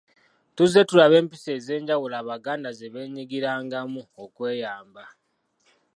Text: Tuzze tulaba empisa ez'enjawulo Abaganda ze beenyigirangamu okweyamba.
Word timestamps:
Tuzze 0.55 0.81
tulaba 0.89 1.15
empisa 1.21 1.49
ez'enjawulo 1.57 2.15
Abaganda 2.21 2.69
ze 2.77 2.87
beenyigirangamu 2.93 4.01
okweyamba. 4.23 5.03